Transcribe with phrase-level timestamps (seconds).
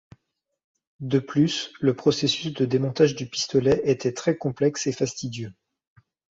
[1.01, 5.53] De plus, le processus de démontage du pistolet était très complexe et fastidieux.